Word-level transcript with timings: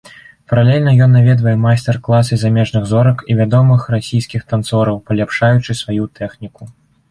Паралельна 0.51 0.93
ён 1.05 1.11
наведвае 1.17 1.53
майстар-класы 1.65 2.33
замежных 2.45 2.83
зорак 2.93 3.23
і 3.33 3.37
вядомых 3.43 3.85
расійскіх 3.97 4.49
танцораў, 4.55 5.01
паляпшаючы 5.11 5.71
сваю 5.85 6.11
тэхніку. 6.21 6.63